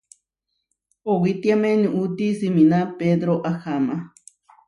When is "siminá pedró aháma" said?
2.39-3.95